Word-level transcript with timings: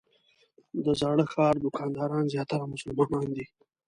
د 0.85 0.87
زاړه 0.99 1.25
ښار 1.33 1.55
دوکانداران 1.63 2.25
زیاتره 2.33 2.65
مسلمانان 2.73 3.27
دي. 3.35 3.45